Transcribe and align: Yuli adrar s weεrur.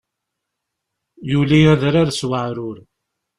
Yuli 1.29 1.59
adrar 1.73 2.09
s 2.13 2.21
weεrur. 2.29 2.77